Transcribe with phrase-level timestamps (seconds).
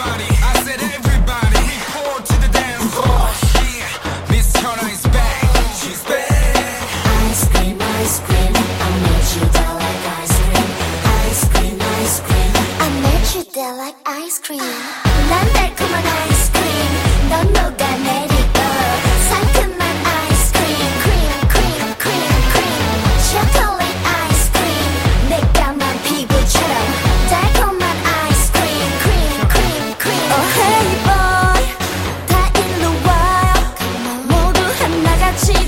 [0.00, 0.28] everybody.
[0.42, 1.60] I said everybody.
[1.68, 3.28] We poured to the dance floor.
[4.30, 4.52] Miss
[5.06, 5.42] back.
[5.76, 6.88] She's back.
[7.28, 8.52] Ice cream, ice cream.
[8.54, 9.42] I met you
[9.76, 10.70] like ice cream.
[11.04, 12.52] Ice cream, ice cream.
[12.80, 13.44] I met you
[13.76, 14.38] like ice
[16.50, 17.09] cream.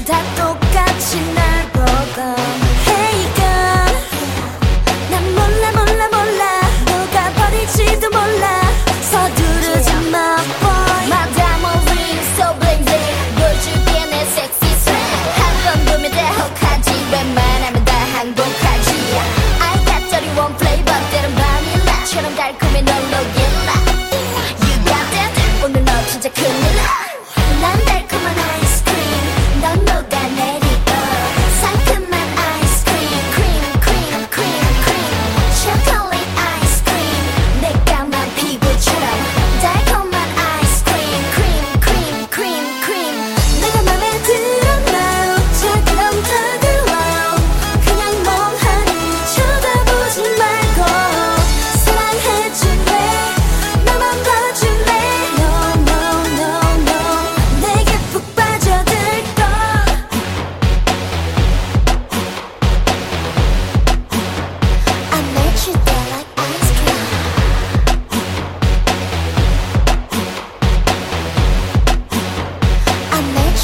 [0.00, 0.61] that broke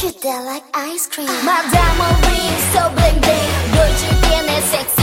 [0.08, 1.26] Treat them like ice cream.
[1.44, 3.52] My diamond ring so bling bling.
[3.74, 4.97] Burcu gene sexy.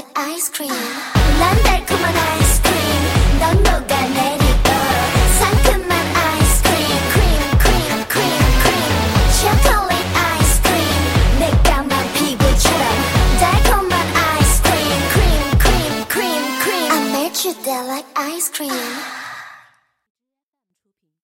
[0.00, 0.70] like ice cream.
[17.90, 19.19] Like ice cream.